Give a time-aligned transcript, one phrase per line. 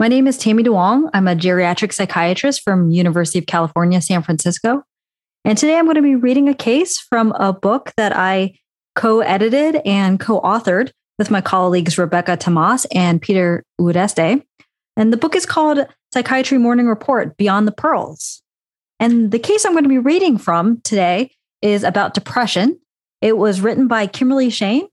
[0.00, 1.10] my name is Tammy Duong.
[1.12, 4.82] I'm a geriatric psychiatrist from University of California, San Francisco.
[5.44, 8.54] And today I'm going to be reading a case from a book that I
[8.94, 14.42] co-edited and co-authored with my colleagues Rebecca Tomas and Peter Ureste.
[14.96, 18.40] And the book is called Psychiatry Morning Report Beyond the Pearls.
[18.98, 22.80] And the case I'm going to be reading from today is about depression.
[23.20, 24.88] It was written by Kimberly Shane,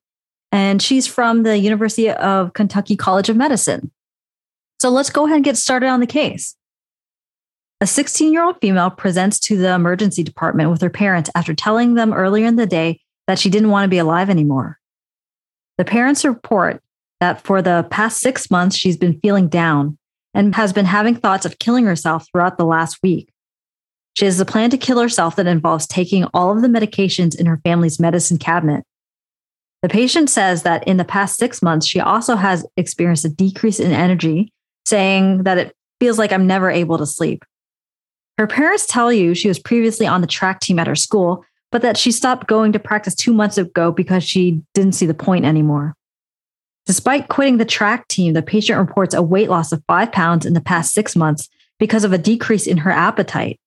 [0.52, 3.90] and she's from the University of Kentucky College of Medicine.
[4.80, 6.56] So let's go ahead and get started on the case.
[7.80, 11.94] A 16 year old female presents to the emergency department with her parents after telling
[11.94, 14.80] them earlier in the day that she didn't want to be alive anymore.
[15.78, 16.82] The parents report
[17.20, 19.98] that for the past six months, she's been feeling down
[20.34, 23.32] and has been having thoughts of killing herself throughout the last week.
[24.16, 27.46] She has a plan to kill herself that involves taking all of the medications in
[27.46, 28.84] her family's medicine cabinet.
[29.84, 33.80] The patient says that in the past six months, she also has experienced a decrease
[33.80, 34.52] in energy
[34.88, 37.44] saying that it feels like I'm never able to sleep.
[38.38, 41.82] Her parents tell you she was previously on the track team at her school, but
[41.82, 45.44] that she stopped going to practice two months ago because she didn't see the point
[45.44, 45.96] anymore.
[46.86, 50.54] Despite quitting the track team, the patient reports a weight loss of five pounds in
[50.54, 51.50] the past six months
[51.80, 53.60] because of a decrease in her appetite.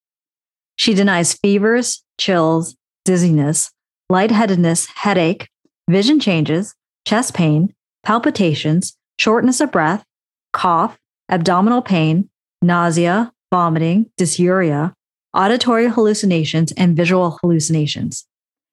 [0.77, 3.71] She denies fevers, chills, dizziness,
[4.09, 5.49] lightheadedness, headache,
[5.89, 10.05] vision changes, chest pain, palpitations, shortness of breath,
[10.53, 10.99] cough,
[11.31, 12.29] abdominal pain,
[12.61, 14.93] nausea, vomiting, dysuria,
[15.35, 18.27] auditory hallucinations, and visual hallucinations.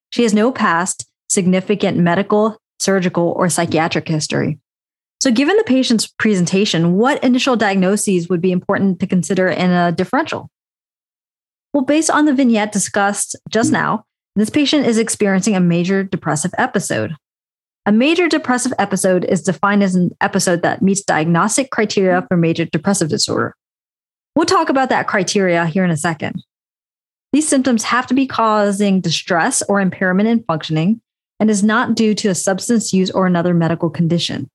[0.09, 4.59] She has no past significant medical, surgical, or psychiatric history.
[5.19, 9.91] So, given the patient's presentation, what initial diagnoses would be important to consider in a
[9.91, 10.49] differential?
[11.73, 16.53] Well, based on the vignette discussed just now, this patient is experiencing a major depressive
[16.57, 17.15] episode.
[17.87, 22.65] A major depressive episode is defined as an episode that meets diagnostic criteria for major
[22.65, 23.55] depressive disorder.
[24.35, 26.43] We'll talk about that criteria here in a second.
[27.31, 30.99] These symptoms have to be causing distress or impairment in functioning
[31.39, 34.49] and is not due to a substance use or another medical condition.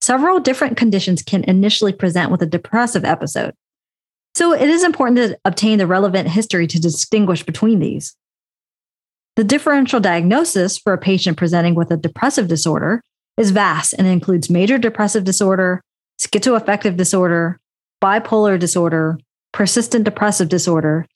[0.00, 3.54] Several different conditions can initially present with a depressive episode.
[4.36, 8.14] So it is important to obtain the relevant history to distinguish between these.
[9.36, 13.02] The differential diagnosis for a patient presenting with a depressive disorder
[13.36, 15.82] is vast and includes major depressive disorder,
[16.18, 17.60] schizoaffective disorder,
[18.02, 19.18] bipolar disorder,
[19.52, 21.06] persistent depressive disorder,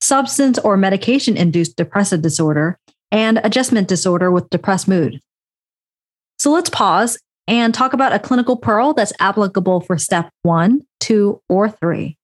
[0.00, 2.76] substance or medication induced depressive disorder,
[3.12, 5.20] and adjustment disorder with depressed mood.
[6.40, 7.16] So let's pause
[7.46, 12.16] and talk about a clinical pearl that's applicable for step one, two, or three.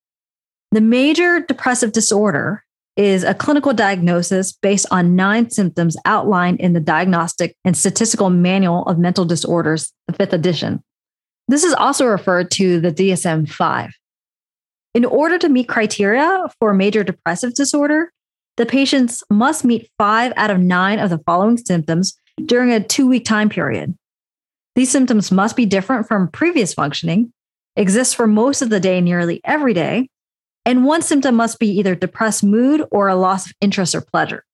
[0.73, 2.64] The major depressive disorder
[2.97, 8.85] is a clinical diagnosis based on nine symptoms outlined in the Diagnostic and Statistical Manual
[8.87, 10.83] of Mental Disorders, the fifth edition.
[11.49, 13.91] This is also referred to the DSM 5.
[14.95, 18.13] In order to meet criteria for major depressive disorder,
[18.57, 23.09] the patients must meet five out of nine of the following symptoms during a two
[23.09, 23.97] week time period.
[24.77, 27.33] These symptoms must be different from previous functioning,
[27.77, 30.09] exist for most of the day nearly every day,
[30.67, 34.45] and one symptom must be either depressed mood or a loss of interest or pleasure.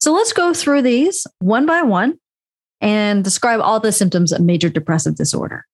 [0.00, 2.18] So let's go through these one by one
[2.80, 5.64] and describe all the symptoms of major depressive disorder.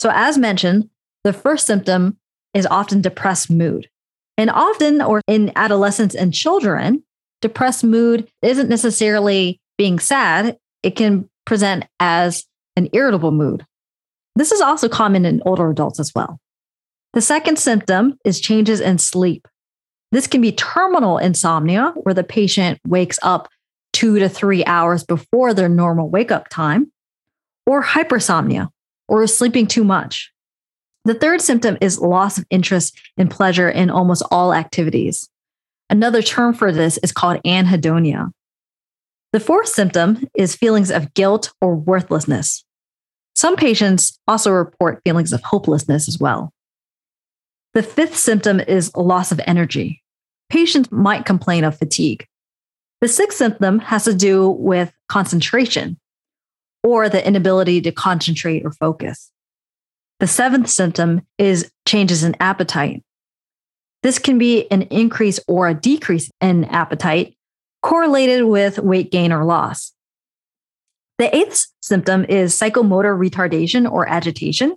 [0.00, 0.90] So, as mentioned,
[1.24, 2.18] the first symptom
[2.54, 3.88] is often depressed mood.
[4.36, 7.04] And often, or in adolescents and children,
[7.40, 10.58] depressed mood isn't necessarily being sad.
[10.82, 12.44] It can present as
[12.76, 13.64] an irritable mood.
[14.34, 16.38] This is also common in older adults as well.
[17.12, 19.46] The second symptom is changes in sleep.
[20.12, 23.48] This can be terminal insomnia, where the patient wakes up
[23.92, 26.90] two to three hours before their normal wake up time,
[27.66, 28.68] or hypersomnia,
[29.08, 30.32] or sleeping too much.
[31.04, 35.28] The third symptom is loss of interest and pleasure in almost all activities.
[35.90, 38.30] Another term for this is called anhedonia.
[39.32, 42.64] The fourth symptom is feelings of guilt or worthlessness.
[43.34, 46.52] Some patients also report feelings of hopelessness as well.
[47.74, 50.02] The fifth symptom is loss of energy.
[50.50, 52.26] Patients might complain of fatigue.
[53.00, 55.98] The sixth symptom has to do with concentration
[56.82, 59.30] or the inability to concentrate or focus.
[60.20, 63.02] The seventh symptom is changes in appetite.
[64.02, 67.36] This can be an increase or a decrease in appetite
[67.82, 69.92] correlated with weight gain or loss.
[71.18, 74.76] The eighth symptom is psychomotor retardation or agitation.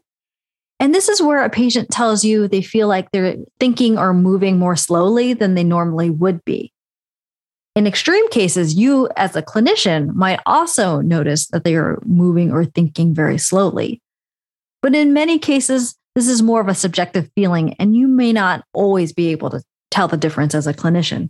[0.79, 4.59] And this is where a patient tells you they feel like they're thinking or moving
[4.59, 6.73] more slowly than they normally would be.
[7.75, 12.65] In extreme cases, you as a clinician might also notice that they are moving or
[12.65, 14.01] thinking very slowly.
[14.81, 18.63] But in many cases, this is more of a subjective feeling, and you may not
[18.73, 19.61] always be able to
[19.91, 21.29] tell the difference as a clinician.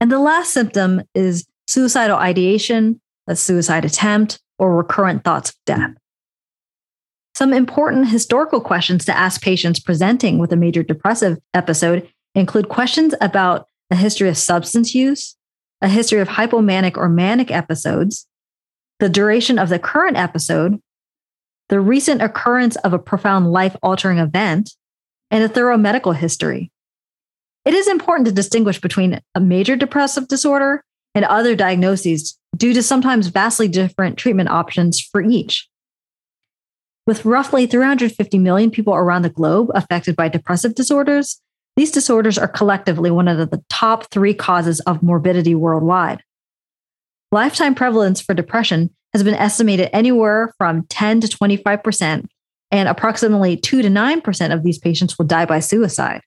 [0.00, 5.90] And the last symptom is suicidal ideation, a suicide attempt, or recurrent thoughts of death.
[7.36, 13.14] Some important historical questions to ask patients presenting with a major depressive episode include questions
[13.20, 15.36] about a history of substance use,
[15.80, 18.26] a history of hypomanic or manic episodes,
[19.00, 20.80] the duration of the current episode,
[21.68, 24.70] the recent occurrence of a profound life altering event,
[25.30, 26.70] and a thorough medical history.
[27.64, 30.84] It is important to distinguish between a major depressive disorder
[31.14, 35.68] and other diagnoses due to sometimes vastly different treatment options for each.
[37.06, 41.40] With roughly 350 million people around the globe affected by depressive disorders,
[41.76, 46.22] these disorders are collectively one of the top three causes of morbidity worldwide.
[47.30, 52.26] Lifetime prevalence for depression has been estimated anywhere from 10 to 25%,
[52.70, 56.22] and approximately 2 to 9% of these patients will die by suicide.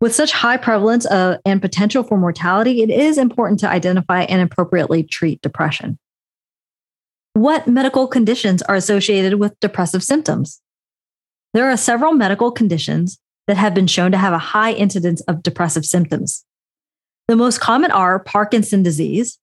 [0.00, 4.42] With such high prevalence of, and potential for mortality, it is important to identify and
[4.42, 5.98] appropriately treat depression.
[7.36, 10.62] What medical conditions are associated with depressive symptoms?
[11.52, 15.42] There are several medical conditions that have been shown to have a high incidence of
[15.42, 16.46] depressive symptoms.
[17.28, 19.38] The most common are Parkinson disease,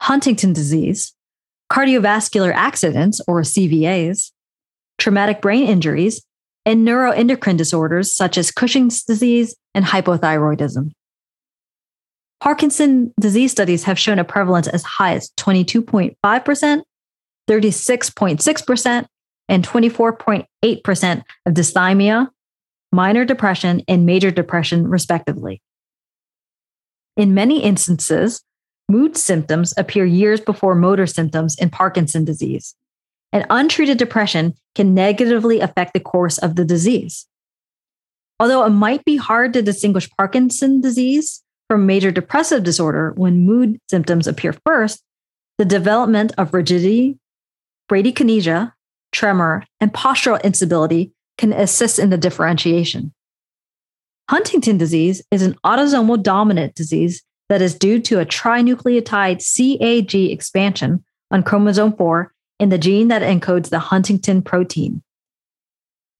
[0.00, 1.12] Huntington disease,
[1.70, 4.32] cardiovascular accidents or CVAs,
[4.96, 6.24] traumatic brain injuries,
[6.64, 10.92] and neuroendocrine disorders such as Cushing's disease and hypothyroidism.
[12.40, 16.82] Parkinson disease studies have shown a prevalence as high as 22.5%,
[17.48, 19.06] 36.6%,
[19.48, 22.28] and 24.8% of dysthymia,
[22.92, 25.62] minor depression, and major depression, respectively.
[27.16, 28.42] In many instances,
[28.88, 32.74] mood symptoms appear years before motor symptoms in Parkinson disease,
[33.32, 37.26] and untreated depression can negatively affect the course of the disease.
[38.38, 43.78] Although it might be hard to distinguish Parkinson disease from major depressive disorder when mood
[43.88, 45.02] symptoms appear first,
[45.58, 47.18] the development of rigidity,
[47.90, 48.72] bradykinesia,
[49.12, 53.12] tremor, and postural instability can assist in the differentiation.
[54.28, 61.04] Huntington disease is an autosomal dominant disease that is due to a trinucleotide CAG expansion
[61.30, 65.02] on chromosome 4 in the gene that encodes the huntingtin protein.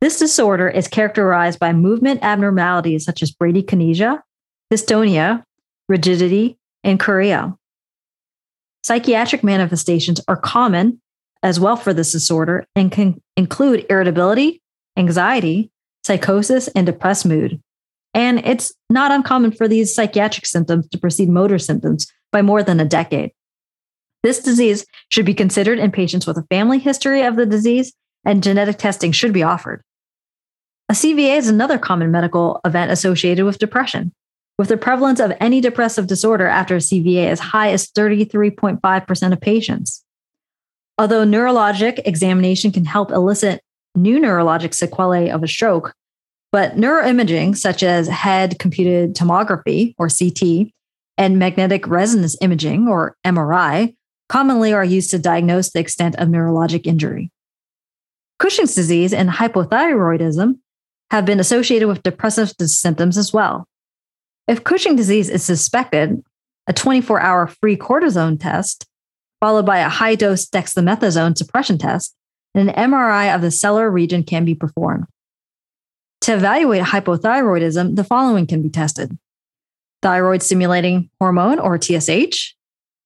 [0.01, 4.21] This disorder is characterized by movement abnormalities such as bradykinesia,
[4.73, 5.43] dystonia,
[5.89, 7.57] rigidity, and chorea.
[8.85, 11.01] Psychiatric manifestations are common
[11.47, 14.61] as well for this disorder and can include irritability,
[14.97, 15.71] anxiety,
[16.05, 17.63] psychosis, and depressed mood.
[18.13, 22.81] And it's not uncommon for these psychiatric symptoms to precede motor symptoms by more than
[22.81, 23.31] a decade.
[24.25, 27.93] This disease should be considered in patients with a family history of the disease,
[28.25, 29.83] and genetic testing should be offered.
[30.89, 34.13] A CVA is another common medical event associated with depression,
[34.59, 39.41] with the prevalence of any depressive disorder after a CVA as high as 33.5% of
[39.41, 40.03] patients.
[40.99, 43.61] Although neurologic examination can help elicit
[43.95, 45.95] new neurologic sequelae of a stroke,
[46.53, 50.73] but neuroimaging, such as head computed tomography or CT
[51.19, 53.95] and magnetic resonance imaging or MRI,
[54.29, 57.31] commonly are used to diagnose the extent of neurologic injury.
[58.39, 60.59] Cushing's disease and hypothyroidism
[61.11, 63.67] have been associated with depressive symptoms as well.
[64.49, 66.23] If Cushing disease is suspected,
[66.67, 68.87] a 24 hour free cortisone test,
[69.41, 72.15] followed by a high dose dexamethasone suppression test,
[72.55, 75.07] and an MRI of the sellar region can be performed.
[76.23, 79.17] To evaluate hypothyroidism, the following can be tested
[80.03, 82.55] thyroid stimulating hormone or TSH,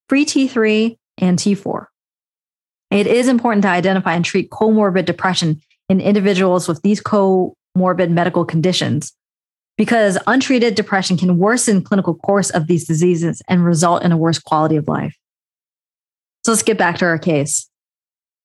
[0.08, 1.86] free T3, and T4.
[2.90, 8.44] It is important to identify and treat comorbid depression in individuals with these comorbid medical
[8.44, 9.12] conditions
[9.78, 14.38] because untreated depression can worsen clinical course of these diseases and result in a worse
[14.38, 15.16] quality of life.
[16.44, 17.68] So let's get back to our case.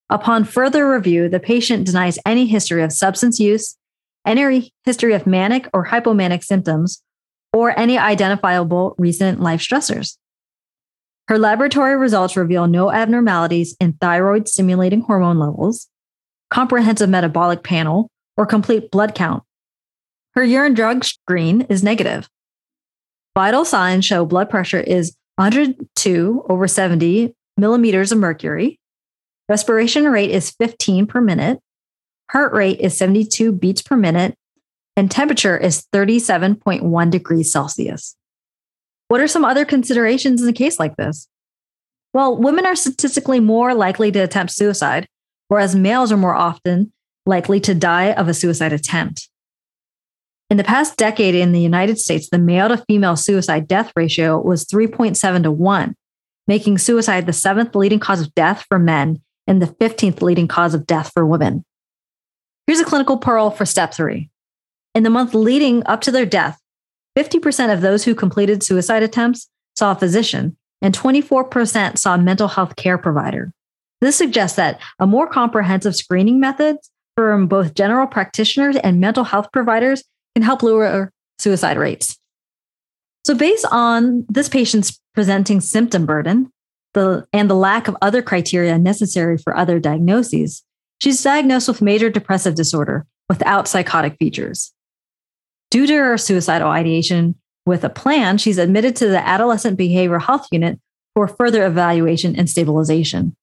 [0.10, 3.76] Upon further review, the patient denies any history of substance use,
[4.26, 7.02] any history of manic or hypomanic symptoms,
[7.54, 10.18] or any identifiable recent life stressors.
[11.28, 15.88] Her laboratory results reveal no abnormalities in thyroid stimulating hormone levels,
[16.52, 19.42] comprehensive metabolic panel, or complete blood count.
[20.36, 22.30] Her urine drug screen is negative.
[23.34, 28.80] Vital signs show blood pressure is 102 over 70 millimeters of mercury.
[29.48, 31.60] Respiration rate is 15 per minute.
[32.32, 34.36] Heart rate is 72 beats per minute.
[34.98, 38.16] And temperature is 37.1 degrees Celsius.
[39.08, 41.28] What are some other considerations in a case like this?
[42.14, 45.08] Well, women are statistically more likely to attempt suicide,
[45.50, 46.94] whereas males are more often
[47.26, 49.30] likely to die of a suicide attempt.
[50.50, 54.40] In the past decade in the United States, the male to female suicide death ratio
[54.40, 55.96] was 3.7 to 1,
[56.48, 60.74] making suicide the seventh leading cause of death for men and the 15th leading cause
[60.74, 61.64] of death for women.
[62.68, 64.30] Here's a clinical pearl for step three.
[64.94, 66.60] In the month leading up to their death,
[67.18, 72.48] 50% of those who completed suicide attempts saw a physician, and 24% saw a mental
[72.48, 73.52] health care provider.
[74.02, 76.78] This suggests that a more comprehensive screening method
[77.16, 80.04] from both general practitioners and mental health providers
[80.36, 82.18] can help lower suicide rates.
[83.26, 86.52] So, based on this patient's presenting symptom burden
[86.94, 90.64] the, and the lack of other criteria necessary for other diagnoses,
[91.00, 94.74] she's diagnosed with major depressive disorder without psychotic features.
[95.72, 100.48] Due to her suicidal ideation with a plan, she's admitted to the Adolescent Behavioral Health
[100.52, 100.80] Unit
[101.14, 103.36] for further evaluation and stabilization.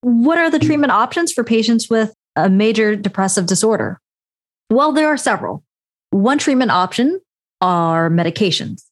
[0.00, 4.00] What are the treatment options for patients with a major depressive disorder?
[4.70, 5.64] Well, there are several.
[6.10, 7.20] One treatment option
[7.60, 8.82] are medications.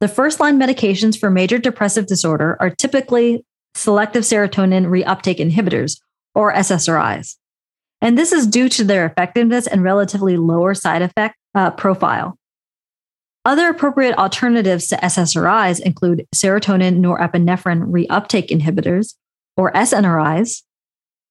[0.00, 6.00] The first line medications for major depressive disorder are typically selective serotonin reuptake inhibitors,
[6.34, 7.36] or SSRIs.
[8.00, 12.38] And this is due to their effectiveness and relatively lower side effect uh, profile.
[13.44, 19.14] Other appropriate alternatives to SSRIs include serotonin norepinephrine reuptake inhibitors,
[19.56, 20.62] or SNRIs,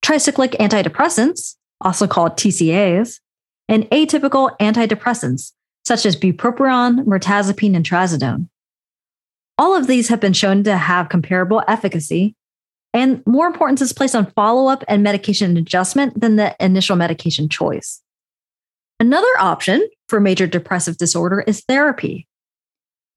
[0.03, 3.19] tricyclic antidepressants, also called TCAs,
[3.67, 5.53] and atypical antidepressants,
[5.85, 8.47] such as bupropion, mirtazapine, and trazodone.
[9.59, 12.33] All of these have been shown to have comparable efficacy,
[12.93, 17.49] and more importance is placed on follow up and medication adjustment than the initial medication
[17.49, 18.01] choice.
[19.01, 22.25] Another option for major depressive disorder is therapy.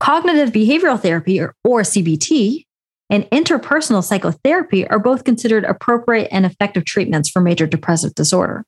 [0.01, 2.65] Cognitive behavioral therapy, or, or CBT,
[3.09, 8.65] and interpersonal psychotherapy are both considered appropriate and effective treatments for major depressive disorder.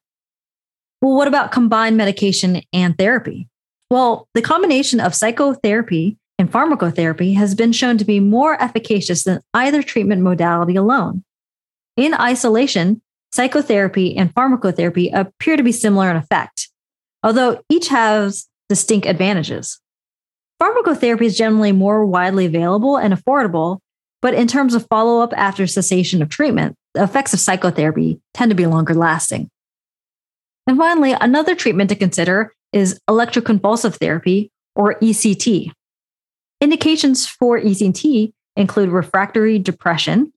[1.03, 3.49] Well, what about combined medication and therapy?
[3.91, 9.41] Well, the combination of psychotherapy and pharmacotherapy has been shown to be more efficacious than
[9.55, 11.25] either treatment modality alone.
[11.97, 13.01] In isolation,
[13.33, 16.69] psychotherapy and pharmacotherapy appear to be similar in effect,
[17.23, 19.81] although each has distinct advantages.
[20.63, 23.79] Pharmacotherapy is generally more widely available and affordable,
[24.21, 28.51] but in terms of follow up after cessation of treatment, the effects of psychotherapy tend
[28.51, 29.49] to be longer lasting.
[30.67, 35.71] And finally, another treatment to consider is electroconvulsive therapy, or ECT.
[36.65, 40.33] Indications for ECT include refractory depression,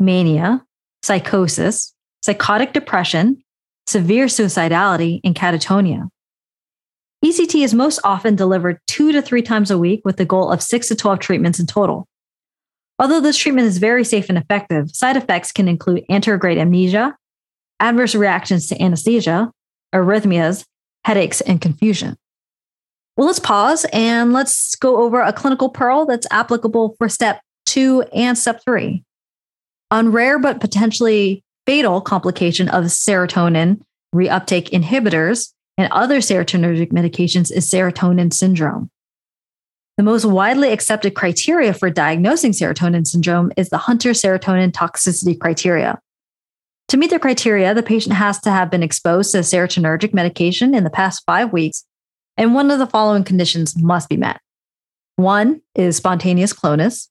[0.00, 0.64] mania,
[1.02, 1.92] psychosis,
[2.22, 3.42] psychotic depression,
[3.86, 6.08] severe suicidality, and catatonia.
[7.22, 10.62] ECT is most often delivered two to three times a week with the goal of
[10.62, 12.08] six to 12 treatments in total.
[12.98, 17.14] Although this treatment is very safe and effective, side effects can include anterograde amnesia,
[17.80, 19.52] adverse reactions to anesthesia,
[19.94, 20.64] arrhythmias,
[21.04, 22.16] headaches, and confusion.
[23.16, 28.02] Well, let's pause and let's go over a clinical pearl that's applicable for step two
[28.14, 29.04] and step three.
[29.90, 33.80] On rare but potentially fatal complication of serotonin
[34.14, 38.90] reuptake inhibitors, and other serotonergic medications is serotonin syndrome.
[39.98, 45.98] The most widely accepted criteria for diagnosing serotonin syndrome is the Hunter serotonin toxicity criteria.
[46.88, 50.84] To meet the criteria, the patient has to have been exposed to serotonergic medication in
[50.84, 51.84] the past five weeks,
[52.36, 54.40] and one of the following conditions must be met.
[55.16, 57.08] One is spontaneous clonus.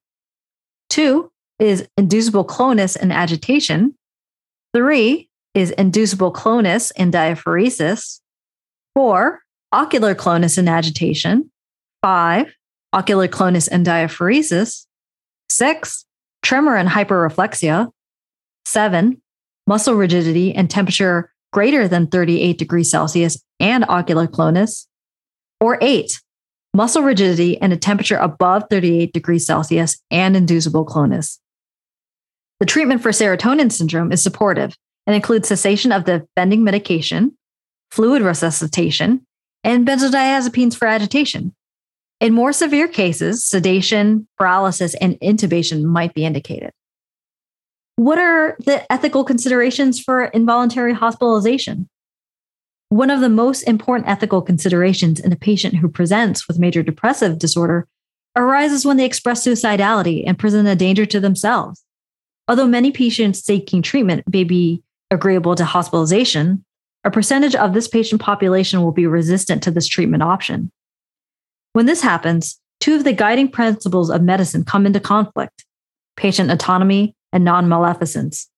[0.90, 3.96] Two is inducible clonus and agitation.
[4.74, 8.20] Three is inducible clonus and diaphoresis.
[8.94, 9.42] Four,
[9.72, 11.52] ocular clonus and agitation.
[12.02, 12.54] Five,
[12.94, 14.86] ocular clonus and diaphoresis.
[15.50, 16.06] Six,
[16.44, 17.92] tremor and hyperreflexia.
[18.66, 19.22] Seven,
[19.66, 24.88] muscle rigidity and temperature greater than 38 degrees Celsius and ocular clonus.
[25.60, 26.22] Or eight,
[26.74, 31.40] muscle rigidity and a temperature above 38 degrees Celsius and inducible clonus.
[32.60, 34.76] The treatment for serotonin syndrome is supportive
[35.08, 37.38] and includes cessation of the offending medication,
[37.92, 39.26] fluid resuscitation,
[39.64, 41.54] and benzodiazepines for agitation.
[42.22, 46.72] In more severe cases, sedation, paralysis, and intubation might be indicated.
[47.98, 51.90] What are the ethical considerations for involuntary hospitalization?
[52.90, 57.40] One of the most important ethical considerations in a patient who presents with major depressive
[57.40, 57.88] disorder
[58.36, 61.84] arises when they express suicidality and present a danger to themselves.
[62.48, 66.64] Although many patients seeking treatment may be agreeable to hospitalization,
[67.04, 70.72] a percentage of this patient population will be resistant to this treatment option.
[71.74, 75.66] When this happens, two of the guiding principles of medicine come into conflict
[76.18, 78.50] patient autonomy and non maleficence.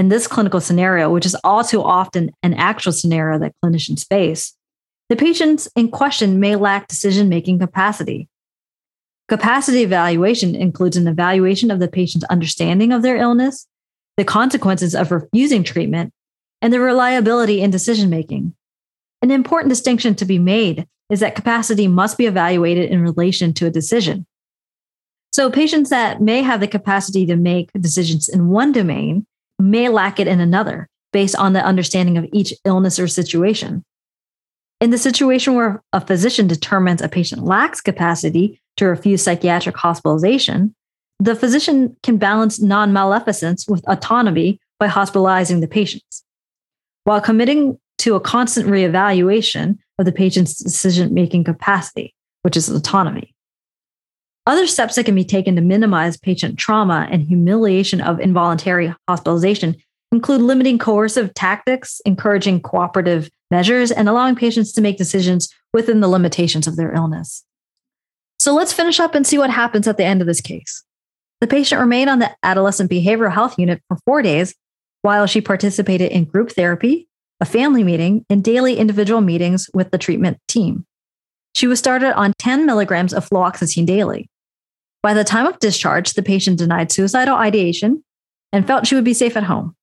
[0.00, 4.56] In this clinical scenario, which is all too often an actual scenario that clinicians face,
[5.10, 8.26] the patients in question may lack decision making capacity.
[9.28, 13.66] Capacity evaluation includes an evaluation of the patient's understanding of their illness,
[14.16, 16.14] the consequences of refusing treatment,
[16.62, 18.54] and the reliability in decision making.
[19.20, 23.66] An important distinction to be made is that capacity must be evaluated in relation to
[23.66, 24.26] a decision.
[25.30, 29.26] So, patients that may have the capacity to make decisions in one domain
[29.60, 33.84] may lack it in another based on the understanding of each illness or situation.
[34.80, 40.74] In the situation where a physician determines a patient lacks capacity to refuse psychiatric hospitalization,
[41.18, 46.24] the physician can balance non maleficence with autonomy by hospitalizing the patients
[47.04, 53.34] while committing to a constant reevaluation of the patient's decision making capacity, which is autonomy.
[54.46, 59.76] Other steps that can be taken to minimize patient trauma and humiliation of involuntary hospitalization
[60.12, 66.08] include limiting coercive tactics, encouraging cooperative measures, and allowing patients to make decisions within the
[66.08, 67.44] limitations of their illness.
[68.38, 70.82] So let's finish up and see what happens at the end of this case.
[71.40, 74.54] The patient remained on the adolescent behavioral health unit for four days
[75.02, 77.08] while she participated in group therapy,
[77.40, 80.86] a family meeting, and daily individual meetings with the treatment team.
[81.54, 84.28] She was started on 10 milligrams of fluoxetine daily.
[85.02, 88.04] By the time of discharge, the patient denied suicidal ideation
[88.52, 89.74] and felt she would be safe at home.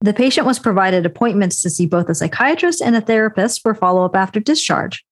[0.00, 4.04] The patient was provided appointments to see both a psychiatrist and a therapist for follow
[4.04, 5.04] up after discharge.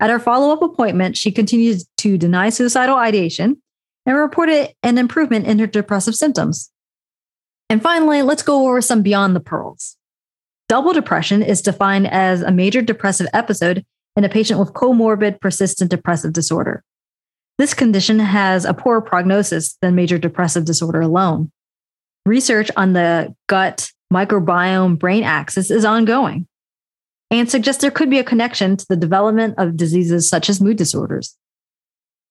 [0.00, 3.60] At her follow up appointment, she continued to deny suicidal ideation
[4.06, 6.70] and reported an improvement in her depressive symptoms.
[7.70, 9.96] And finally, let's go over some beyond the pearls.
[10.68, 13.84] Double depression is defined as a major depressive episode
[14.16, 16.82] in a patient with comorbid persistent depressive disorder.
[17.58, 21.50] This condition has a poorer prognosis than major depressive disorder alone.
[22.26, 26.46] Research on the gut microbiome brain axis is ongoing
[27.30, 30.76] and suggests there could be a connection to the development of diseases such as mood
[30.76, 31.36] disorders.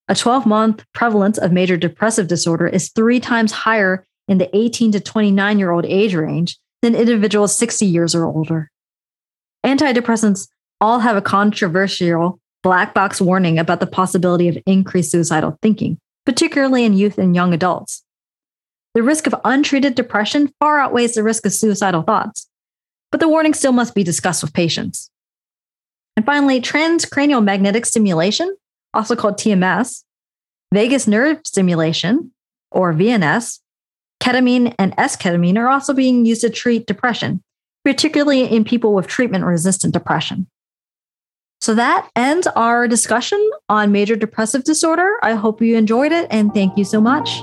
[0.08, 4.92] A 12 month prevalence of major depressive disorder is three times higher in the 18
[4.94, 8.70] to 29 year old age range than individuals 60 years or older.
[9.66, 10.48] Antidepressants
[10.84, 16.84] all have a controversial black box warning about the possibility of increased suicidal thinking, particularly
[16.84, 18.04] in youth and young adults.
[18.94, 22.50] The risk of untreated depression far outweighs the risk of suicidal thoughts,
[23.12, 25.10] but the warning still must be discussed with patients.
[26.18, 28.54] And finally, transcranial magnetic stimulation
[28.94, 30.04] also called TMS,
[30.74, 32.32] vagus nerve stimulation,
[32.72, 33.60] or VNS,
[34.22, 37.42] ketamine and esketamine are also being used to treat depression,
[37.86, 40.48] particularly in people with treatment resistant depression.
[41.64, 45.14] So that ends our discussion on major depressive disorder.
[45.24, 47.42] I hope you enjoyed it and thank you so much.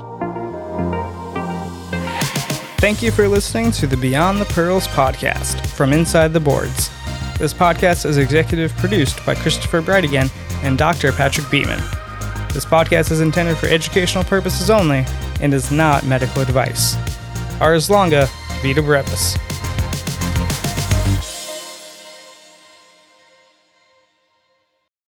[2.79, 6.91] Thank you for listening to the Beyond the Pearls podcast from Inside the Boards.
[7.39, 10.29] This podcast is executive produced by Christopher Breitigan
[10.61, 11.11] and Dr.
[11.11, 11.79] Patrick Beeman.
[12.53, 15.03] This podcast is intended for educational purposes only
[15.41, 16.95] and is not medical advice.
[17.59, 18.29] Ars longa,
[18.61, 19.35] vita brevis.